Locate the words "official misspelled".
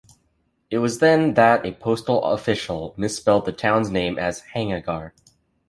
2.23-3.45